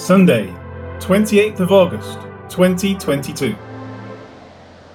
[0.00, 0.46] Sunday,
[0.98, 2.18] 28th of August,
[2.48, 3.54] 2022.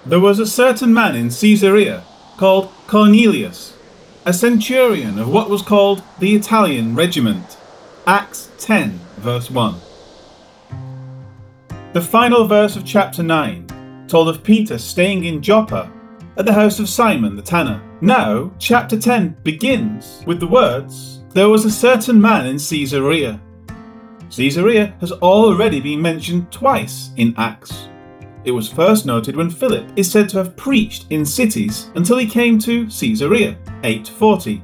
[0.08, 2.04] There was a certain man in Caesarea
[2.38, 3.78] called Cornelius,
[4.26, 7.56] a centurion of what was called the Italian regiment.
[8.08, 9.76] Acts 10, verse 1.
[11.94, 15.90] The final verse of chapter 9 told of Peter staying in Joppa
[16.36, 17.80] at the house of Simon the tanner.
[18.02, 23.40] Now, chapter 10 begins with the words There was a certain man in Caesarea
[24.30, 27.90] Caesarea has already been mentioned twice in Acts.
[28.44, 32.28] It was first noted when Philip is said to have preached in cities until he
[32.28, 34.64] came to Caesarea, 840.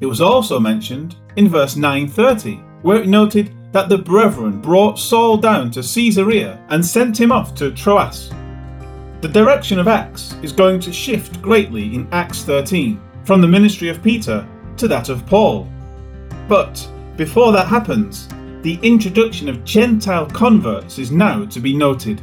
[0.00, 5.36] It was also mentioned in verse 930, where it noted that the brethren brought Saul
[5.36, 8.30] down to Caesarea and sent him off to Troas.
[9.20, 13.88] The direction of Acts is going to shift greatly in Acts 13, from the ministry
[13.88, 14.46] of Peter
[14.76, 15.68] to that of Paul.
[16.48, 18.28] But before that happens,
[18.66, 22.20] the introduction of Gentile converts is now to be noted.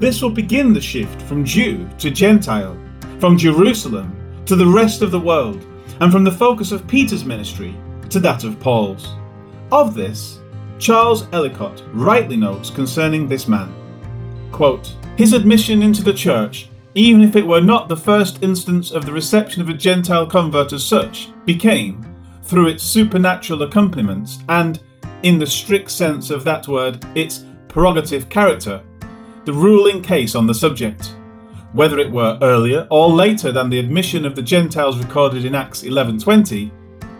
[0.00, 2.76] This will begin the shift from Jew to Gentile,
[3.20, 5.64] from Jerusalem to the rest of the world,
[6.00, 7.76] and from the focus of Peter's ministry
[8.10, 9.14] to that of Paul's.
[9.70, 10.40] Of this,
[10.80, 13.72] Charles Ellicott rightly notes concerning this man
[14.50, 19.06] quote, His admission into the church, even if it were not the first instance of
[19.06, 22.04] the reception of a Gentile convert as such, became,
[22.42, 24.80] through its supernatural accompaniments and
[25.22, 28.82] in the strict sense of that word, its prerogative character,
[29.44, 31.14] the ruling case on the subject.
[31.72, 35.82] Whether it were earlier or later than the admission of the Gentiles recorded in Acts
[35.82, 36.70] 11:20,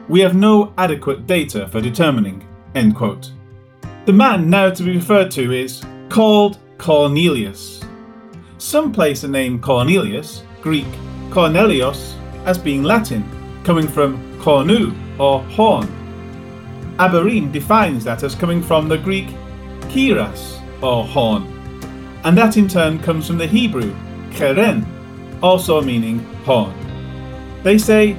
[0.09, 2.43] we have no adequate data for determining.
[2.75, 3.31] End quote.
[4.07, 7.83] The man now to be referred to is called Cornelius.
[8.57, 10.87] Some place the name Cornelius, Greek
[11.31, 12.15] Cornelios,
[12.47, 13.23] as being Latin,
[13.65, 15.87] coming from cornu or horn,
[16.99, 19.29] Abarim defines that as coming from the Greek
[19.83, 21.45] keras, or horn,
[22.25, 23.95] and that in turn comes from the Hebrew
[24.33, 24.85] keren,
[25.43, 26.75] also meaning horn.
[27.63, 28.17] They say,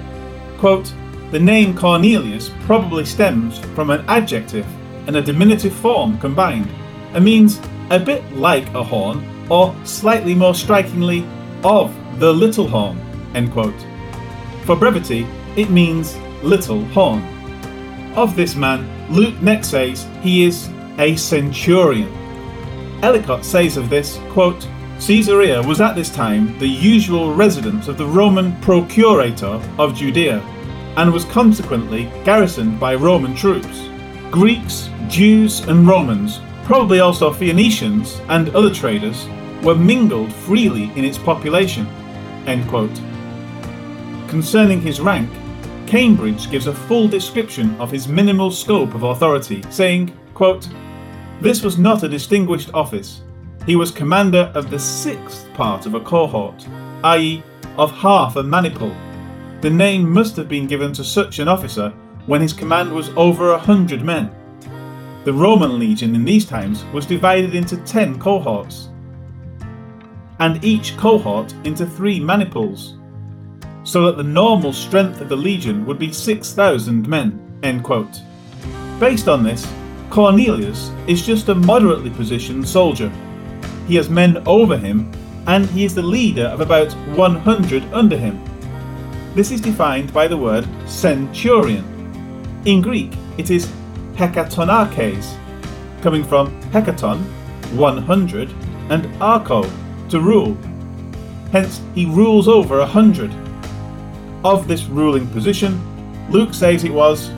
[0.57, 0.93] quote,
[1.31, 4.65] the name Cornelius probably stems from an adjective
[5.07, 6.69] and a diminutive form combined,
[7.13, 7.59] and means
[7.89, 11.25] a bit like a horn, or slightly more strikingly,
[11.63, 12.97] of the little horn.
[13.35, 13.85] End quote.
[14.63, 15.27] For brevity,
[15.57, 17.21] it means little horn.
[18.15, 22.11] Of this man, Luke next says he is a centurion.
[23.03, 24.67] Ellicott says of this, quote,
[24.99, 30.41] Caesarea was at this time the usual residence of the Roman procurator of Judea,
[30.97, 33.87] and was consequently garrisoned by Roman troops.
[34.31, 39.27] Greeks, Jews, and Romans, probably also Phoenicians and other traders,
[39.63, 41.87] were mingled freely in its population.
[44.27, 45.29] Concerning his rank,
[45.89, 50.69] Cambridge gives a full description of his minimal scope of authority, saying, quote,
[51.41, 53.23] This was not a distinguished office.
[53.65, 56.67] He was commander of the sixth part of a cohort,
[57.03, 57.41] i.e.,
[57.79, 58.95] of half a maniple.
[59.61, 61.89] The name must have been given to such an officer
[62.27, 64.29] when his command was over a hundred men.
[65.23, 68.89] The Roman legion in these times was divided into ten cohorts,
[70.37, 72.98] and each cohort into three maniples
[73.89, 77.59] so that the normal strength of the legion would be 6,000 men.
[77.63, 78.21] End quote.
[78.99, 79.67] Based on this,
[80.11, 83.11] Cornelius is just a moderately positioned soldier.
[83.87, 85.11] He has men over him,
[85.47, 88.39] and he is the leader of about 100 under him.
[89.33, 91.83] This is defined by the word centurion.
[92.65, 93.71] In Greek, it is
[94.13, 95.35] hekatonarches,
[96.03, 97.17] coming from hekaton,
[97.75, 98.51] 100,
[98.91, 99.67] and archo,
[100.09, 100.55] to rule.
[101.51, 103.33] Hence, he rules over a hundred
[104.43, 105.81] of this ruling position,
[106.29, 107.31] Luke says it was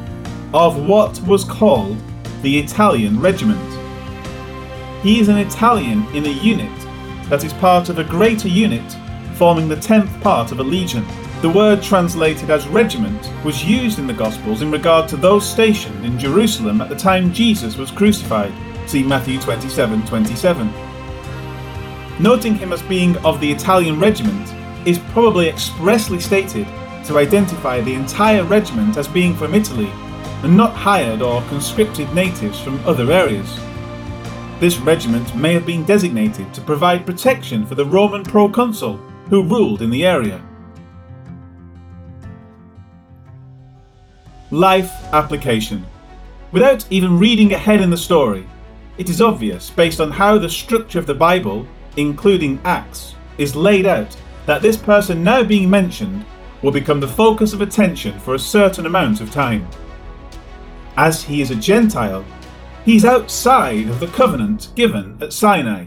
[0.54, 1.98] of what was called
[2.42, 3.60] the Italian regiment.
[5.02, 6.70] He is an Italian in a unit
[7.30, 8.84] that is part of a greater unit
[9.36, 11.06] forming the tenth part of a legion.
[11.42, 16.06] The word translated as regiment was used in the Gospels in regard to those stationed
[16.06, 18.54] in Jerusalem at the time Jesus was crucified.
[18.88, 20.68] See Matthew 27 27.
[22.20, 24.48] Noting him as being of the Italian regiment
[24.88, 26.68] is probably expressly stated
[27.12, 29.92] to identify the entire regiment as being from Italy
[30.44, 33.60] and not hired or conscripted natives from other areas.
[34.62, 38.96] This regiment may have been designated to provide protection for the Roman proconsul
[39.30, 40.42] who ruled in the area.
[44.52, 45.86] Life application.
[46.54, 48.48] Without even reading ahead in the story,
[48.98, 51.68] it is obvious, based on how the structure of the Bible,
[51.98, 54.16] including Acts, is laid out,
[54.46, 56.26] that this person now being mentioned
[56.62, 59.68] will become the focus of attention for a certain amount of time.
[60.98, 62.26] As he is a Gentile,
[62.84, 65.86] He's outside of the covenant given at Sinai.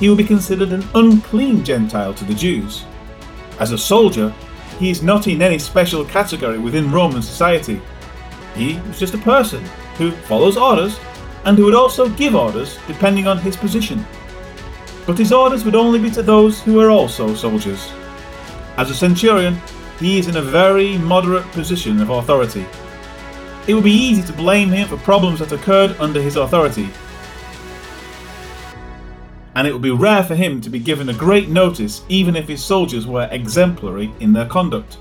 [0.00, 2.84] He will be considered an unclean Gentile to the Jews.
[3.60, 4.34] As a soldier,
[4.80, 7.80] he is not in any special category within Roman society.
[8.56, 9.64] He is just a person
[9.98, 10.98] who follows orders
[11.44, 14.04] and who would also give orders depending on his position.
[15.06, 17.92] But his orders would only be to those who are also soldiers.
[18.76, 19.60] As a centurion,
[20.00, 22.66] he is in a very moderate position of authority.
[23.68, 26.88] It would be easy to blame him for problems that occurred under his authority,
[29.54, 32.48] and it would be rare for him to be given a great notice even if
[32.48, 34.96] his soldiers were exemplary in their conduct.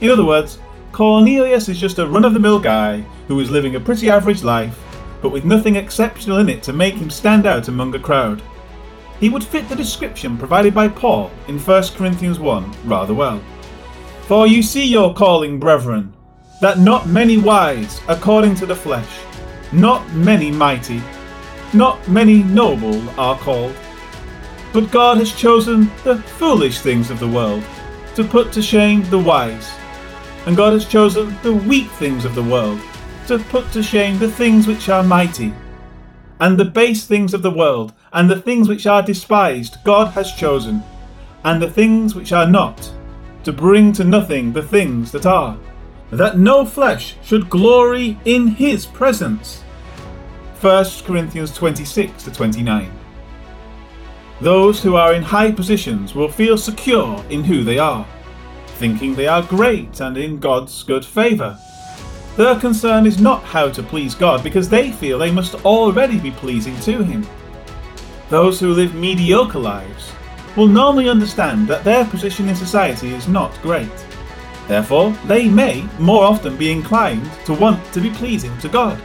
[0.00, 0.58] In other words,
[0.92, 4.42] Cornelius is just a run of the mill guy who is living a pretty average
[4.42, 4.78] life,
[5.22, 8.42] but with nothing exceptional in it to make him stand out among a crowd.
[9.20, 13.40] He would fit the description provided by Paul in 1 Corinthians 1 rather well.
[14.30, 16.14] For you see your calling, brethren,
[16.60, 19.10] that not many wise according to the flesh,
[19.72, 21.02] not many mighty,
[21.74, 23.74] not many noble are called.
[24.72, 27.64] But God has chosen the foolish things of the world
[28.14, 29.68] to put to shame the wise.
[30.46, 32.80] And God has chosen the weak things of the world
[33.26, 35.52] to put to shame the things which are mighty.
[36.38, 40.32] And the base things of the world and the things which are despised God has
[40.34, 40.84] chosen,
[41.42, 42.92] and the things which are not,
[43.44, 45.56] to bring to nothing the things that are,
[46.10, 49.62] that no flesh should glory in his presence.
[50.60, 52.90] 1 Corinthians 26 to 29.
[54.40, 58.06] Those who are in high positions will feel secure in who they are,
[58.78, 61.58] thinking they are great and in God's good favour.
[62.36, 66.30] Their concern is not how to please God because they feel they must already be
[66.30, 67.26] pleasing to Him.
[68.30, 70.12] Those who live mediocre lives
[70.56, 73.90] will normally understand that their position in society is not great.
[74.68, 79.00] Therefore, they may more often be inclined to want to be pleasing to God.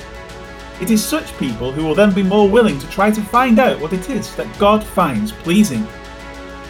[0.81, 3.80] It is such people who will then be more willing to try to find out
[3.80, 5.81] what it is that God finds pleasing.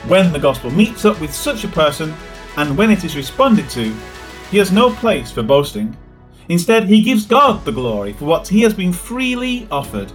[0.07, 2.13] When the gospel meets up with such a person,
[2.57, 3.93] and when it is responded to,
[4.51, 5.97] he has no place for boasting.
[6.49, 10.13] Instead, he gives God the glory for what he has been freely offered.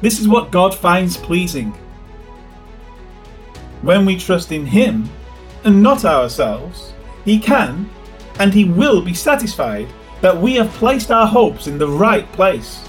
[0.00, 1.74] This is what God finds pleasing.
[3.82, 5.08] When we trust in him,
[5.64, 6.92] and not ourselves,
[7.24, 7.90] he can
[8.38, 9.88] and he will be satisfied
[10.20, 12.86] that we have placed our hopes in the right place.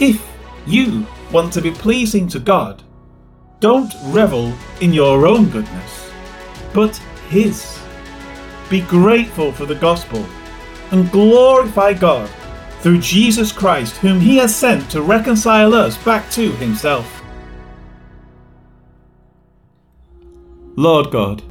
[0.00, 0.24] If
[0.66, 2.82] you want to be pleasing to God,
[3.60, 6.10] don't revel in your own goodness,
[6.74, 6.96] but
[7.28, 7.80] His.
[8.68, 10.24] Be grateful for the gospel
[10.90, 12.28] and glorify God
[12.80, 17.15] through Jesus Christ, whom He has sent to reconcile us back to Himself.
[20.78, 21.42] Lord God,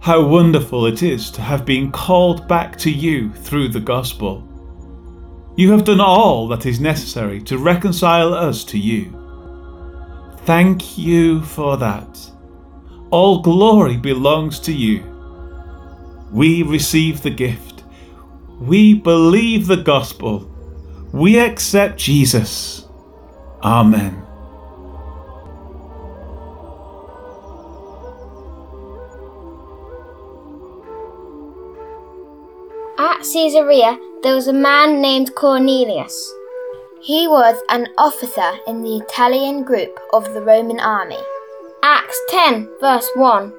[0.00, 4.46] how wonderful it is to have been called back to you through the gospel.
[5.56, 9.16] You have done all that is necessary to reconcile us to you.
[10.44, 12.30] Thank you for that.
[13.10, 15.02] All glory belongs to you.
[16.30, 17.82] We receive the gift.
[18.60, 20.48] We believe the gospel.
[21.12, 22.86] We accept Jesus.
[23.64, 24.29] Amen.
[33.00, 36.34] At Caesarea there was a man named Cornelius.
[37.00, 41.16] He was an officer in the Italian group of the Roman army.
[41.82, 43.54] Acts 10, verse 1.